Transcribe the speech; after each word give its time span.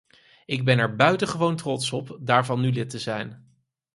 Ik 0.45 0.65
ben 0.65 0.79
er 0.79 0.95
buitengewoon 0.95 1.55
trots 1.55 1.91
op 1.91 2.17
daarvan 2.21 2.61
nu 2.61 2.71
lid 2.71 2.89
te 2.89 2.99
zijn. 2.99 3.47